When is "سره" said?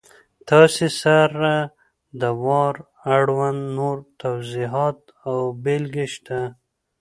1.01-1.53